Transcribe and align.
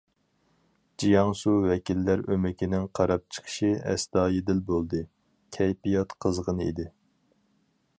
جياڭسۇ 1.03 1.53
ۋەكىللەر 1.65 2.23
ئۆمىكىنىڭ 2.35 2.89
قاراپ 3.01 3.27
چىقىشى 3.37 3.71
ئەستايىدىل 3.93 4.67
بولدى، 4.73 5.07
كەيپىيات 5.59 6.21
قىزغىن 6.27 6.67
ئىدى. 6.69 6.93